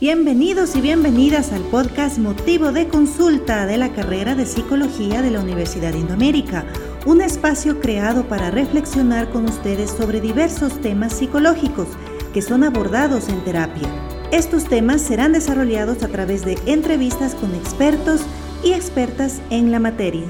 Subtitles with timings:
[0.00, 5.40] Bienvenidos y bienvenidas al podcast Motivo de Consulta de la carrera de Psicología de la
[5.40, 6.64] Universidad de Indoamérica,
[7.04, 11.86] un espacio creado para reflexionar con ustedes sobre diversos temas psicológicos
[12.32, 13.88] que son abordados en terapia.
[14.32, 18.22] Estos temas serán desarrollados a través de entrevistas con expertos
[18.64, 20.24] y expertas en la materia.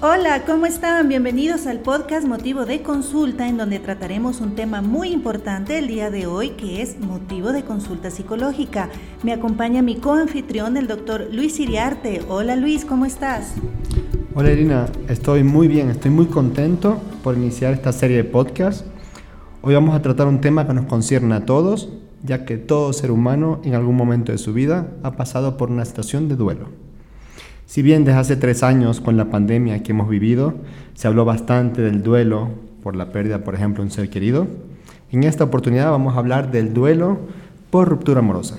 [0.00, 1.08] Hola, ¿cómo están?
[1.08, 6.08] Bienvenidos al podcast Motivo de Consulta, en donde trataremos un tema muy importante el día
[6.08, 8.90] de hoy, que es motivo de consulta psicológica.
[9.24, 12.22] Me acompaña mi coanfitrión, el doctor Luis Iriarte.
[12.28, 13.54] Hola Luis, ¿cómo estás?
[14.36, 18.86] Hola Irina, estoy muy bien, estoy muy contento por iniciar esta serie de podcast.
[19.62, 21.88] Hoy vamos a tratar un tema que nos concierne a todos,
[22.22, 25.84] ya que todo ser humano en algún momento de su vida ha pasado por una
[25.84, 26.87] situación de duelo.
[27.68, 30.54] Si bien desde hace tres años con la pandemia que hemos vivido
[30.94, 32.48] se habló bastante del duelo
[32.82, 34.46] por la pérdida, por ejemplo, de un ser querido,
[35.12, 37.18] en esta oportunidad vamos a hablar del duelo
[37.68, 38.56] por ruptura amorosa.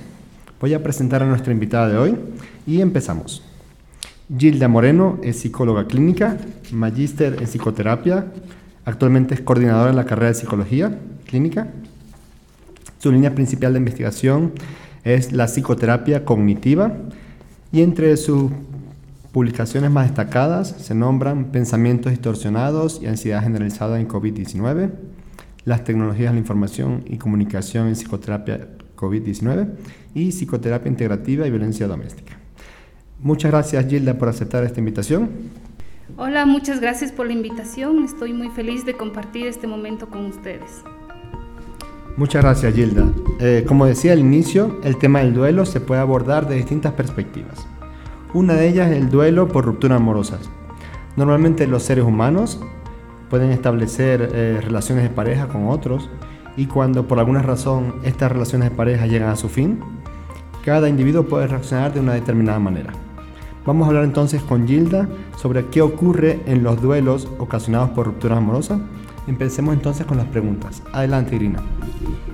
[0.60, 2.16] Voy a presentar a nuestra invitada de hoy
[2.68, 3.42] y empezamos.
[4.38, 6.36] Gilda Moreno es psicóloga clínica,
[6.70, 8.26] magíster en psicoterapia,
[8.84, 11.66] actualmente es coordinadora en la carrera de psicología clínica.
[12.98, 14.52] Su línea principal de investigación
[15.02, 16.92] es la psicoterapia cognitiva
[17.72, 18.52] y entre sus
[19.32, 24.90] Publicaciones más destacadas se nombran Pensamientos distorsionados y ansiedad generalizada en COVID-19,
[25.64, 29.68] las tecnologías de la información y comunicación en psicoterapia COVID-19
[30.14, 32.38] y psicoterapia integrativa y violencia doméstica.
[33.20, 35.30] Muchas gracias Gilda por aceptar esta invitación.
[36.16, 38.02] Hola, muchas gracias por la invitación.
[38.04, 40.82] Estoy muy feliz de compartir este momento con ustedes.
[42.16, 43.06] Muchas gracias Gilda.
[43.38, 47.69] Eh, como decía al inicio, el tema del duelo se puede abordar de distintas perspectivas.
[48.32, 50.48] Una de ellas es el duelo por ruptura amorosas.
[51.16, 52.60] Normalmente los seres humanos
[53.28, 56.08] pueden establecer eh, relaciones de pareja con otros
[56.56, 59.80] y cuando por alguna razón estas relaciones de pareja llegan a su fin,
[60.64, 62.92] cada individuo puede reaccionar de una determinada manera.
[63.66, 68.38] Vamos a hablar entonces con Gilda sobre qué ocurre en los duelos ocasionados por rupturas
[68.38, 68.80] amorosas.
[69.30, 70.82] Empecemos entonces con las preguntas.
[70.92, 71.62] Adelante, Irina.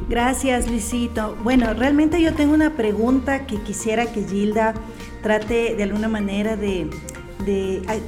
[0.08, 1.36] Gracias, Luisito.
[1.44, 4.72] Bueno, realmente yo tengo una pregunta que quisiera que Gilda
[5.22, 6.88] trate de alguna manera de,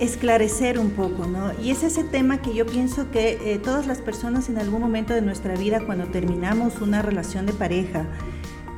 [0.00, 1.53] esclarecer un poco, ¿no?
[1.62, 5.12] Y es ese tema que yo pienso que eh, todas las personas en algún momento
[5.12, 8.06] de nuestra vida, cuando terminamos una relación de pareja,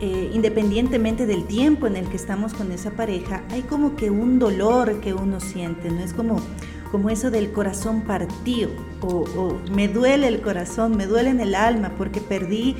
[0.00, 4.40] eh, independientemente del tiempo en el que estamos con esa pareja, hay como que un
[4.40, 6.00] dolor que uno siente, ¿no?
[6.00, 6.40] Es como,
[6.90, 8.70] como eso del corazón partido,
[9.00, 12.76] o, me duele el corazón, me duele en el alma porque perdí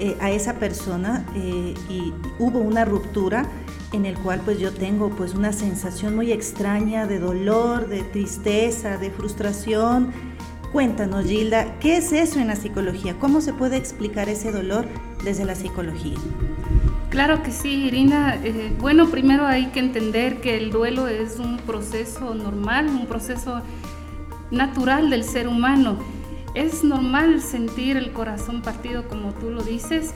[0.00, 3.48] eh, a esa persona y hubo una ruptura
[3.94, 8.98] en el cual pues yo tengo pues una sensación muy extraña de dolor, de tristeza,
[8.98, 10.12] de frustración.
[10.72, 13.16] Cuéntanos, Gilda, ¿qué es eso en la psicología?
[13.20, 14.86] ¿Cómo se puede explicar ese dolor
[15.22, 16.18] desde la psicología?
[17.14, 18.40] Claro que sí, Irina.
[18.42, 23.62] Eh, bueno, primero hay que entender que el duelo es un proceso normal, un proceso
[24.50, 25.96] natural del ser humano.
[26.54, 30.12] Es normal sentir el corazón partido como tú lo dices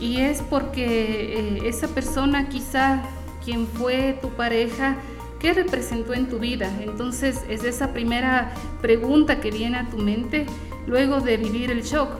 [0.00, 3.00] y es porque eh, esa persona quizá
[3.44, 4.96] quién fue tu pareja,
[5.38, 6.68] qué representó en tu vida.
[6.80, 10.46] Entonces es esa primera pregunta que viene a tu mente
[10.88, 12.10] luego de vivir el shock.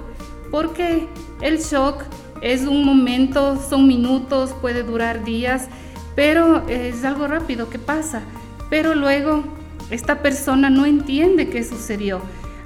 [0.53, 1.09] Porque
[1.41, 2.05] el shock
[2.41, 5.69] es un momento, son minutos, puede durar días,
[6.15, 8.23] pero es algo rápido que pasa.
[8.69, 9.43] Pero luego
[9.91, 12.21] esta persona no entiende qué sucedió.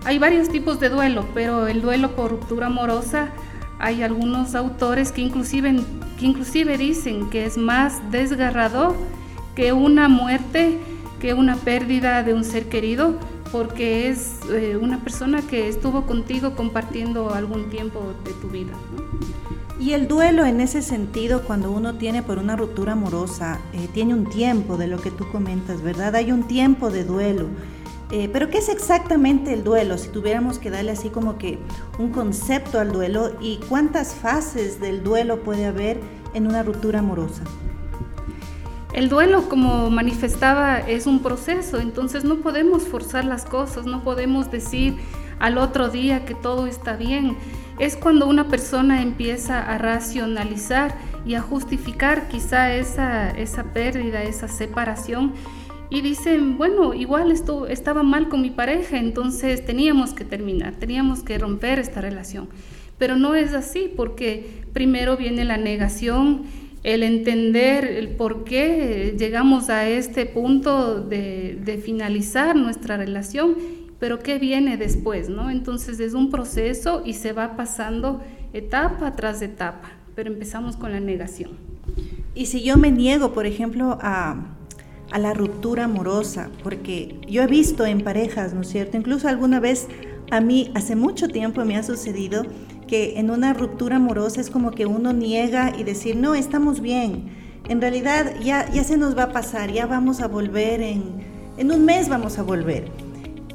[0.05, 3.31] Hay varios tipos de duelo, pero el duelo por ruptura amorosa
[3.79, 5.77] hay algunos autores que inclusive,
[6.19, 8.95] que inclusive dicen que es más desgarrador
[9.55, 10.79] que una muerte,
[11.21, 13.19] que una pérdida de un ser querido,
[13.51, 18.73] porque es eh, una persona que estuvo contigo compartiendo algún tiempo de tu vida.
[19.81, 24.15] Y el duelo en ese sentido, cuando uno tiene por una ruptura amorosa, eh, tiene
[24.15, 26.15] un tiempo de lo que tú comentas, ¿verdad?
[26.15, 27.49] Hay un tiempo de duelo.
[28.11, 29.99] Eh, pero ¿qué es exactamente el duelo?
[29.99, 31.59] Si tuviéramos que darle así como que
[31.99, 36.01] un concepto al duelo y cuántas fases del duelo puede haber
[36.35, 37.43] en una ruptura amorosa.
[38.93, 44.53] El duelo, como manifestaba, es un proceso, entonces no podemos forzar las cosas, no podemos
[44.53, 44.99] decir
[45.41, 47.37] al otro día que todo está bien.
[47.79, 50.95] Es cuando una persona empieza a racionalizar
[51.27, 55.33] y a justificar quizá esa, esa pérdida, esa separación
[55.91, 61.23] y dicen, bueno, igual esto estaba mal con mi pareja, entonces teníamos que terminar, teníamos
[61.23, 62.49] que romper esta relación.
[62.99, 66.43] Pero no es así, porque primero viene la negación,
[66.83, 73.57] el entender el por qué llegamos a este punto de, de finalizar nuestra relación,
[73.99, 75.51] pero qué viene después, ¿no?
[75.51, 78.21] Entonces es un proceso y se va pasando
[78.53, 81.53] etapa tras etapa, pero empezamos con la negación.
[82.35, 84.37] Y si yo me niego, por ejemplo, a,
[85.17, 88.97] la ruptura amorosa, porque yo he visto en parejas, ¿no es cierto?
[88.97, 89.87] Incluso alguna vez
[90.33, 92.45] a mí, hace mucho tiempo me ha sucedido
[92.89, 97.29] que en una ruptura amorosa es como que uno niega y decir, no, estamos bien.
[97.69, 101.03] En realidad ya, ya se nos va a pasar, ya vamos a volver en,
[101.59, 102.91] en un mes vamos a volver.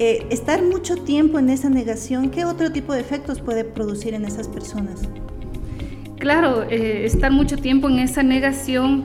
[0.02, 4.24] Eh, estar mucho tiempo en esa negación, ¿qué otro tipo de efectos puede producir en
[4.24, 5.02] esas personas?
[6.18, 9.04] Claro, eh, estar mucho tiempo en esa negación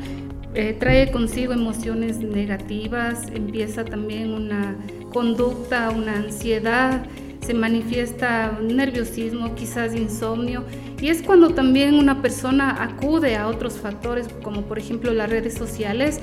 [0.55, 4.76] eh, trae consigo emociones negativas, empieza también una
[5.12, 7.05] conducta, una ansiedad,
[7.44, 10.62] se manifiesta nerviosismo, quizás insomnio,
[11.02, 15.55] y es cuando también una persona acude a otros factores, como por ejemplo las redes
[15.55, 16.20] sociales,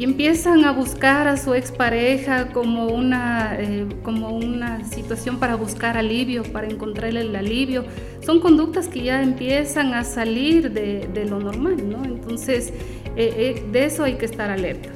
[0.00, 5.98] y empiezan a buscar a su expareja como una, eh, como una situación para buscar
[5.98, 7.84] alivio, para encontrar el alivio.
[8.24, 12.02] Son conductas que ya empiezan a salir de, de lo normal, ¿no?
[12.02, 12.72] Entonces,
[13.14, 14.88] eh, eh, de eso hay que estar alerta.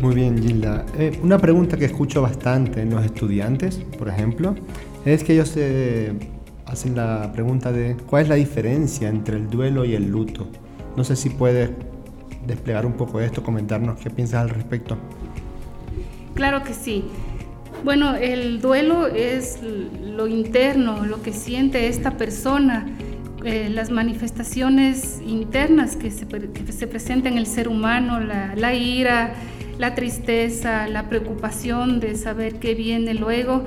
[0.00, 0.86] Muy bien, Gilda.
[1.20, 4.54] una pregunta que escucho bastante en los estudiantes, por ejemplo,
[5.04, 6.12] es que ellos se
[6.66, 10.46] hacen la pregunta de cuál es la diferencia entre el duelo y el luto.
[10.96, 11.70] No sé si puedes
[12.46, 14.96] desplegar un poco esto, comentarnos qué piensas al respecto.
[16.34, 17.04] Claro que sí.
[17.84, 22.86] Bueno, el duelo es lo interno, lo que siente esta persona,
[23.44, 26.26] eh, las manifestaciones internas que se,
[26.86, 29.34] presentan en el ser humano, la, la ira,
[29.78, 33.64] la tristeza, la preocupación de saber qué viene luego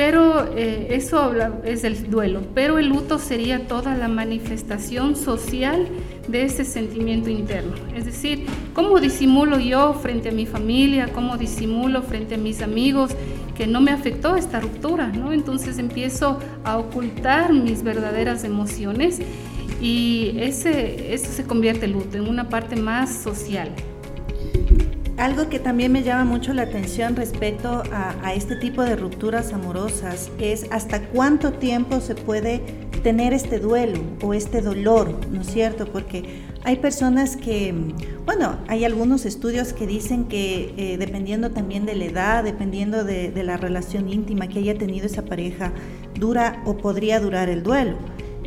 [0.00, 1.30] pero eh, eso
[1.62, 5.86] es el duelo, pero el luto sería toda la manifestación social
[6.30, 7.74] de ese sentimiento interno.
[7.94, 13.12] Es decir, cómo disimulo yo frente a mi familia, cómo disimulo frente a mis amigos
[13.56, 15.32] que no me afectó esta ruptura, ¿no?
[15.32, 19.20] Entonces empiezo a ocultar mis verdaderas emociones
[19.80, 23.70] y ese, eso se convierte luto, en una parte más social.
[25.20, 30.30] Algo que también me llama mucho la atención respecto a, este tipo de rupturas amorosas
[30.38, 32.60] es hasta cuánto tiempo se puede
[33.02, 35.84] tener este duelo o este dolor, ¿no es cierto?
[35.84, 37.74] Porque hay personas que,
[38.24, 43.30] bueno, hay algunos estudios que dicen que eh, dependiendo también de la edad, dependiendo de,
[43.30, 45.70] de la relación íntima que haya tenido esa pareja,
[46.14, 47.98] dura o podría durar el duelo.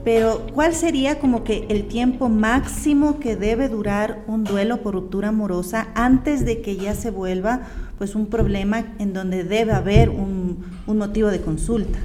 [0.03, 5.29] Pero, ¿cuál sería como que el tiempo máximo que debe durar un duelo por ruptura
[5.29, 7.61] amorosa antes de que ya se vuelva
[7.97, 11.99] pues un problema en donde debe haber un, un motivo de consulta?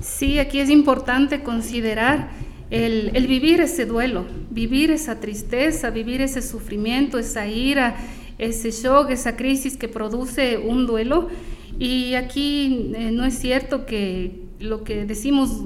[0.00, 2.30] Sí, aquí es importante considerar
[2.70, 7.96] el, el, vivir ese duelo, vivir esa tristeza, vivir ese sufrimiento, esa ira,
[8.38, 11.28] ese shock, esa crisis que produce un duelo.
[11.80, 15.62] Y aquí eh, no es cierto que, lo que decimos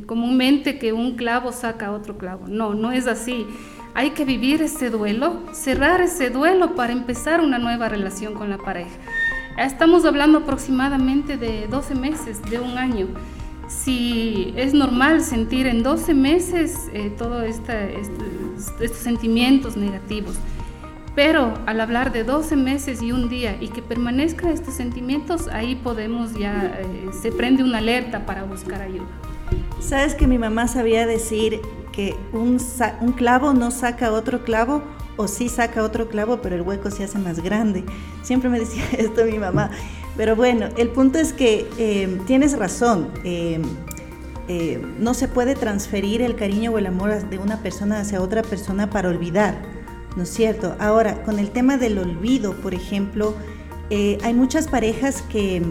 [0.00, 2.46] comúnmente que un clavo saca otro clavo.
[2.48, 3.46] No, no es así.
[3.94, 8.58] Hay que vivir ese duelo, cerrar ese duelo para empezar una nueva relación con la
[8.58, 8.96] pareja.
[9.58, 13.08] Estamos hablando aproximadamente de 12 meses, de un año.
[13.68, 17.98] Si es normal sentir en 12 meses eh, todos este,
[18.80, 20.36] estos sentimientos negativos,
[21.14, 25.76] pero al hablar de 12 meses y un día y que permanezcan estos sentimientos, ahí
[25.76, 29.06] podemos ya, eh, se prende una alerta para buscar ayuda.
[29.80, 31.60] ¿Sabes que mi mamá sabía decir
[31.92, 32.58] que un,
[33.16, 34.82] clavo no saca otro clavo
[35.16, 37.84] o sí saca otro clavo, pero el hueco se hace más grande?
[38.22, 39.70] Siempre me decía esto mi mamá.
[40.16, 43.08] Pero bueno, el punto es que eh, tienes razón.
[43.24, 43.60] Eh,
[44.98, 48.90] no se puede transferir el cariño o el amor de una persona hacia otra persona
[48.90, 49.54] para olvidar
[50.16, 50.76] ¿no es cierto?
[50.78, 53.34] Ahora, con el tema del olvido, por ejemplo,
[53.90, 55.62] eh, hay muchas parejas que,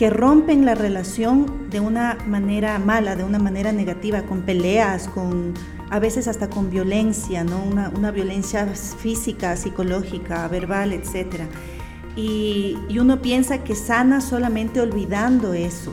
[0.00, 5.52] que rompen la relación de una manera mala, de una manera negativa, con peleas, con
[5.90, 7.62] a veces hasta con violencia, ¿no?
[7.62, 11.42] Una, violencia física, psicológica, verbal, etc.
[12.16, 15.92] Y, y uno piensa que sana solamente olvidando eso,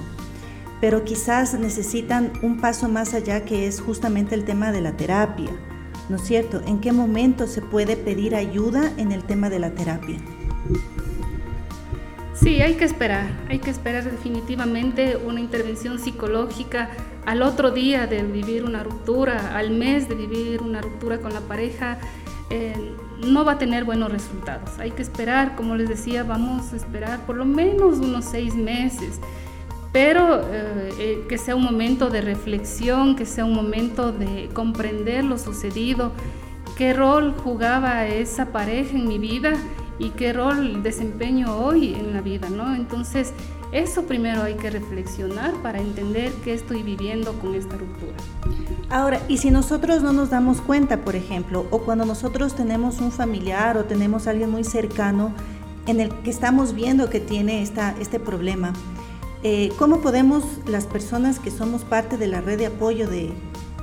[0.79, 5.51] pero quizás necesitan un paso más allá que es justamente el tema de la terapia.
[6.07, 6.61] ¿no es cierto?
[6.65, 10.17] ¿En qué momento se puede pedir ayuda en el tema de la terapia?
[12.39, 16.89] Sí, hay que esperar, hay que esperar definitivamente una intervención psicológica
[17.25, 21.41] al otro día de vivir una ruptura, al mes de vivir una ruptura con la
[21.41, 21.97] pareja,
[22.51, 22.75] eh,
[23.25, 24.77] no va a tener buenos resultados.
[24.77, 29.19] Hay que esperar, como les decía, vamos a esperar por lo menos unos seis meses
[29.91, 35.23] pero eh, eh, que sea un momento de reflexión, que sea un momento de comprender
[35.23, 36.11] lo sucedido,
[36.77, 39.53] qué rol jugaba esa pareja en mi vida
[39.99, 42.75] y qué rol desempeño hoy en la vida, ¿no?
[42.75, 43.33] Entonces,
[43.71, 48.13] Eso primero hay que reflexionar para entender qué estoy viviendo con esta ruptura.
[48.89, 53.11] Ahora, y si nosotros no nos damos cuenta, por ejemplo, o cuando nosotros tenemos un
[53.11, 55.33] familiar o tenemos a alguien muy cercano
[55.85, 58.71] en el que estamos viendo que tiene esta, este problema,
[59.43, 63.33] eh, ¿cómo podemos las personas que somos parte de la red de apoyo de,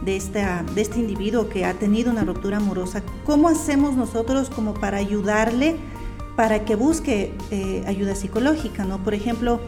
[0.03, 4.73] de, esta, de este individuo que ha tenido una ruptura amorosa, cómo hacemos nosotros como
[4.73, 5.77] para ayudarle
[6.37, 8.99] para que busque eh, ayuda psicológica, ¿no?
[8.99, 9.61] Por ejemplo,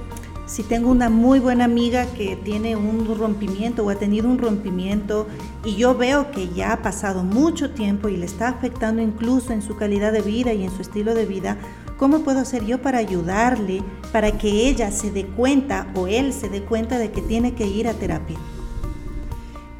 [0.46, 5.26] si tengo una muy buena amiga que tiene un rompimiento o ha tenido un rompimiento
[5.64, 9.60] y yo veo que ya ha pasado mucho tiempo y le está afectando incluso en
[9.60, 11.56] su calidad de vida y en su estilo de vida,
[11.96, 13.82] ¿cómo puedo hacer yo para ayudarle,
[14.12, 17.66] para que ella se dé cuenta o él se dé cuenta de que tiene que
[17.66, 18.38] ir a terapia?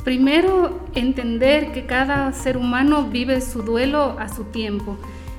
[0.03, 4.97] Primero, entender que cada ser humano vive su duelo a su tiempo.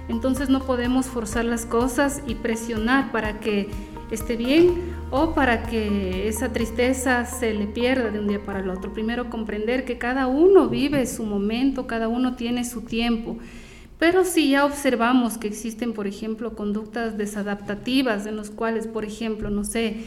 [0.09, 3.69] Entonces no podemos forzar las cosas y presionar para que
[4.11, 8.69] esté bien o para que esa tristeza se le pierda de un día para el
[8.69, 8.93] otro.
[8.93, 13.37] Primero comprender que cada uno vive su momento, cada uno tiene su tiempo.
[13.99, 19.49] Pero si ya observamos que existen, por ejemplo, conductas desadaptativas en los cuales, por ejemplo,
[19.49, 19.97] no sé,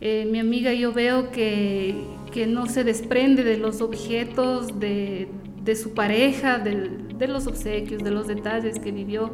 [0.00, 1.94] eh, mi amiga yo veo que,
[2.32, 5.28] que, no se desprende de los objetos de,
[5.64, 9.30] de su pareja, de, los obsequios, de los detalles que vivió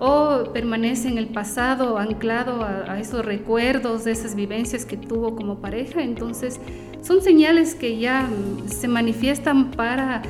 [0.00, 5.58] o permanece en el pasado anclado a, esos recuerdos, de esas vivencias que tuvo como
[5.58, 6.02] pareja.
[6.02, 6.60] Entonces
[7.00, 8.28] son señales que ya
[8.66, 10.22] se manifiestan para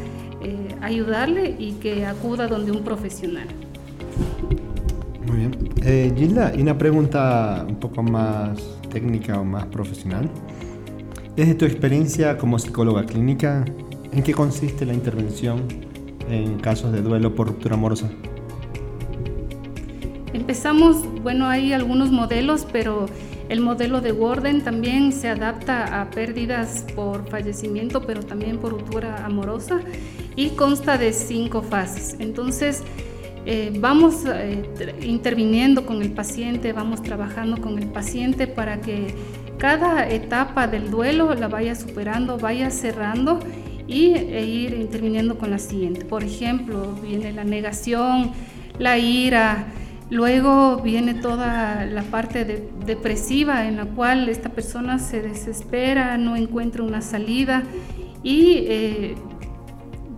[0.43, 3.47] eh, ayudarle y que acuda donde un profesional.
[5.27, 5.53] Muy bien.
[5.83, 8.59] Eh, Gilda, y una pregunta un poco más
[8.91, 10.31] técnica o más profesional.
[11.35, 13.65] Desde tu experiencia como psicóloga clínica,
[14.15, 15.63] ¿en qué consiste la intervención
[16.31, 18.11] en casos de duelo por ruptura amorosa?
[20.33, 23.07] Empezamos, bueno, hay algunos modelos, pero
[23.49, 29.25] el modelo de Warden también se adapta a pérdidas por fallecimiento, pero también por ruptura
[29.25, 29.81] amorosa
[30.35, 32.17] y consta de cinco fases.
[32.19, 32.83] Entonces,
[33.47, 34.65] eh, vamos eh,
[35.03, 39.15] interviniendo con el paciente, vamos trabajando con el paciente para que
[39.59, 43.39] cada etapa del duelo la vaya superando, vaya cerrando
[43.87, 46.05] y e ir interviniendo con la siguiente.
[46.05, 48.33] Por ejemplo, viene la negación,
[48.79, 49.67] la ira,
[50.11, 56.83] Luego viene toda la parte depresiva en la cual esta persona se desespera, no encuentra
[56.83, 57.63] una salida
[58.23, 59.15] y eh,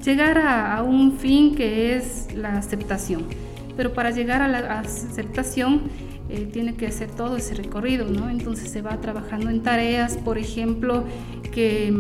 [0.05, 3.25] llegar a, un fin que es la aceptación.
[3.77, 5.83] Pero para llegar a la aceptación
[6.29, 8.29] eh, tiene que hacer todo ese recorrido, ¿no?
[8.29, 11.05] Entonces se va trabajando en tareas, por ejemplo,
[11.53, 11.95] que,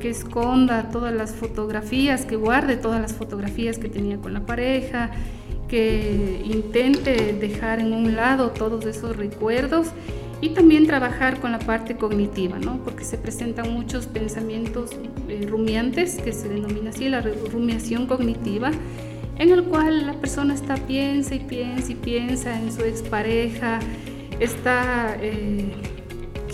[0.00, 5.10] que esconda todas las fotografías, que guarde todas las fotografías que tenía con la pareja,
[5.68, 9.88] que intente dejar en un lado todos esos recuerdos
[10.40, 12.78] y también trabajar con la parte cognitiva, ¿no?
[12.82, 14.90] porque se presentan muchos pensamientos
[15.28, 18.70] eh, rumiantes, que se denomina así la rumiación cognitiva,
[19.38, 23.80] en el cual la persona está piensa y piensa y piensa en su expareja,
[24.40, 25.72] está eh,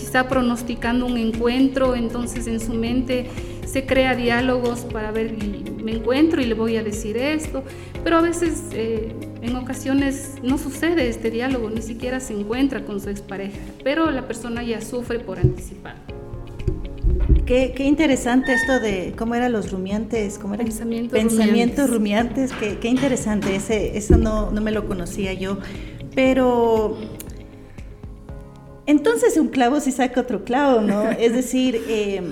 [0.07, 3.27] quizá pronosticando un encuentro, entonces en su mente
[3.67, 5.35] se crea diálogos para ver,
[5.83, 7.65] me encuentro y le voy a decir esto,
[8.05, 13.01] pero a veces eh, en ocasiones no sucede este diálogo, ni siquiera se encuentra con
[13.01, 15.99] su expareja, pero la persona ya sufre por anticipado.
[17.45, 22.79] Qué, qué, interesante esto de cómo eran los rumiantes, cómo eran pensamientos, pensamientos rumiantes, qué,
[22.79, 25.59] qué, interesante, Ese, eso no, no me lo conocía yo,
[26.15, 26.97] pero
[28.87, 31.11] entonces un clavo si saca otro clavo, ¿no?
[31.19, 32.23] Es decir, eh,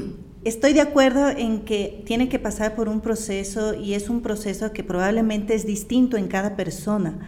[0.44, 4.74] Estoy de acuerdo en que tiene que pasar por un proceso y es un proceso
[4.74, 7.18] que probablemente es distinto en cada persona,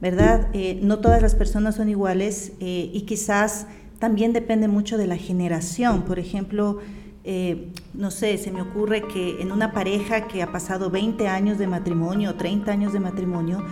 [0.00, 0.48] ¿verdad?
[0.54, 3.68] Eh, no todas las personas son iguales eh, y quizás
[4.00, 6.02] también depende mucho de la generación.
[6.02, 6.80] Por ejemplo,
[7.22, 11.58] eh, no sé, se me ocurre que en una pareja que ha pasado 20 años
[11.58, 13.64] de matrimonio o 30 años de matrimonio,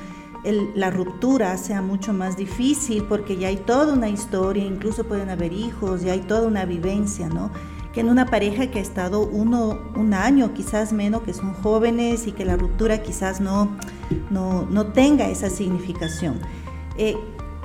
[0.44, 5.52] la ruptura sea mucho más difícil porque ya hay toda una historia, incluso pueden haber
[5.52, 7.50] hijos, ya hay toda una vivencia, ¿no?
[7.92, 12.26] que en una pareja que ha estado uno, un año, quizás menos, que son jóvenes
[12.26, 13.76] y que la ruptura quizás no,
[14.30, 16.40] no, tenga esa significación.
[16.96, 17.16] Eh,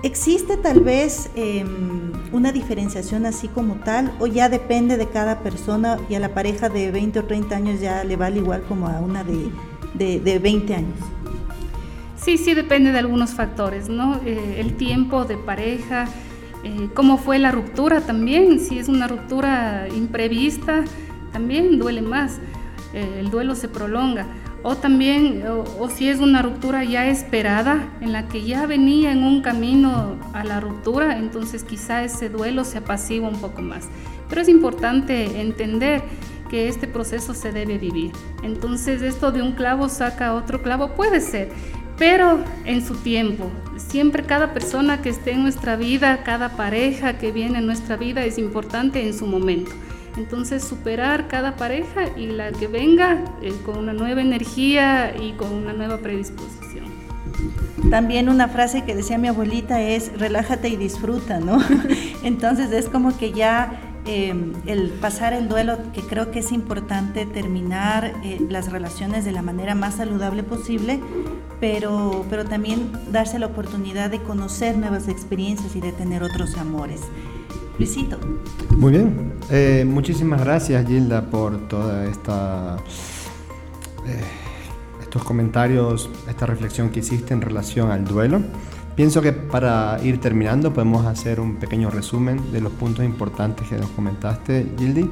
[0.04, 5.98] ¿Existe tal vez em, una diferenciación así como tal o ya depende de cada persona
[6.08, 9.00] y a la pareja de 20 o 30 años ya le vale igual como a
[9.00, 9.50] una de,
[10.20, 11.00] de, 20 años?
[12.28, 14.20] Sí, sí depende de algunos factores, ¿no?
[14.26, 16.10] Eh, el tiempo de pareja,
[16.66, 20.84] eh, cómo fue la ruptura también, si es una ruptura imprevista,
[21.32, 22.40] también duele más,
[22.94, 24.28] eh, el duelo se prolonga.
[24.64, 29.24] o también, o, si es una ruptura ya esperada, en la que ya venía en
[29.24, 33.88] un camino a la ruptura, entonces quizá ese duelo se apacigua un poco más.
[34.28, 36.04] Pero es importante entender
[36.50, 38.12] que este proceso se debe vivir.
[38.44, 41.50] Entonces esto de un clavo saca otro clavo puede ser,
[41.98, 43.50] pero en su tiempo.
[43.78, 48.24] Siempre cada persona que esté en nuestra vida, cada pareja que viene en nuestra vida
[48.24, 49.72] es importante en su momento.
[50.18, 55.54] Entonces superar cada pareja y la que venga eh, con una nueva energía y con
[55.54, 56.86] una nueva predisposición.
[57.92, 61.60] También una frase que decía mi abuelita es relájate y disfruta, ¿no?
[62.24, 67.26] Entonces es como que ya em, el pasar el duelo, que creo que es importante
[67.26, 71.00] terminar eh, las relaciones de la manera más saludable posible,
[71.60, 77.02] pero, pero también darse la oportunidad de conocer nuevas experiencias y de tener otros amores.
[77.78, 78.18] Luisito.
[78.76, 79.34] Muy bien.
[79.52, 82.78] Eh, muchísimas gracias, Gilda, por toda esta.
[84.08, 84.24] Eh,
[85.02, 88.42] estos comentarios, esta reflexión que hiciste en relación al duelo.
[88.98, 93.78] Pienso que para ir terminando podemos hacer un pequeño resumen de los puntos importantes que
[93.78, 95.10] nos comentaste, Gildi.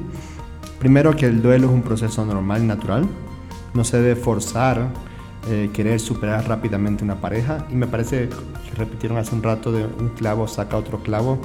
[0.78, 3.06] Primero que el duelo es un proceso normal y natural.
[3.72, 4.88] No se debe forzar
[5.48, 7.64] eh, querer superar rápidamente una pareja.
[7.70, 11.40] Y me parece que repitieron hace un rato de un clavo saca otro clavo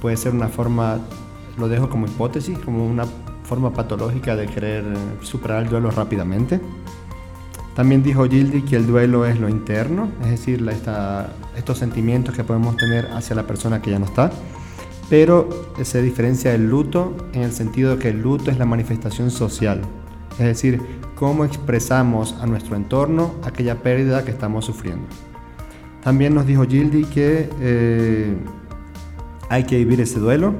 [0.00, 0.98] puede ser una forma,
[1.58, 3.06] lo dejo como hipótesis, como una
[3.44, 4.84] forma patológica de querer
[5.22, 6.60] superar el duelo rápidamente.
[7.76, 10.66] También dijo Gildi que el duelo es lo interno, es decir,
[11.56, 14.30] estos sentimientos que podemos tener hacia la persona que ya no está,
[15.10, 15.48] pero
[15.82, 19.82] se diferencia del luto en el sentido de que el luto es la manifestación social,
[20.38, 20.80] es decir,
[21.16, 25.06] cómo expresamos a nuestro entorno aquella pérdida que estamos sufriendo.
[26.02, 28.36] También nos dijo Gildi que eh,
[29.50, 30.54] hay que vivir ese duelo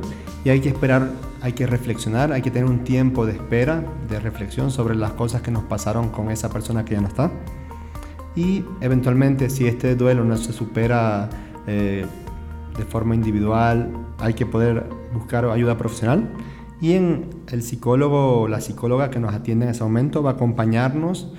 [0.45, 1.11] y hay que esperar,
[1.47, 5.43] hay que reflexionar, hay que tener un tiempo de espera, de reflexión sobre las cosas
[5.43, 7.31] que nos pasaron con esa persona que ya no está.
[8.35, 11.31] Y eventualmente si este duelo no se supera
[11.69, 12.05] eh,
[12.77, 16.29] de forma individual, hay que poder buscar ayuda profesional.
[16.81, 21.33] Y el psicólogo o la psicóloga que nos atiende en ese momento va a acompañarnos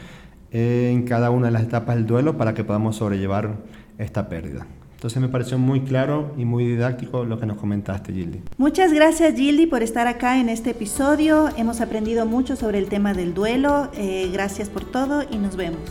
[0.52, 3.58] en cada una de las etapas del duelo para que podamos sobrellevar
[3.98, 4.68] esta pérdida.
[4.98, 8.42] Entonces me pareció muy claro y muy didáctico lo que nos comentaste, Gildi.
[8.57, 11.50] Muchas gracias, Gildi, por estar acá en este episodio.
[11.55, 13.92] Hemos aprendido mucho sobre el tema del duelo.
[13.94, 15.81] Eh, gracias por todo y nos vemos.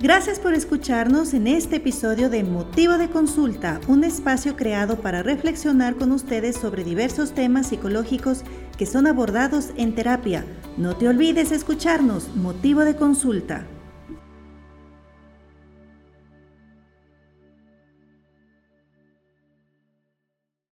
[0.00, 5.96] Gracias por escucharnos en este episodio de Motivo de Consulta, un espacio creado para reflexionar
[5.96, 8.42] con ustedes sobre diversos temas psicológicos
[8.78, 10.46] que son abordados en terapia.
[10.78, 13.66] No te olvides escucharnos, Motivo de Consulta.